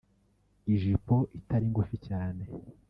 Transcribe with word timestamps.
Ijipo 0.73 1.15
itari 1.37 1.65
ngufi 1.71 1.95
cyane 2.07 2.43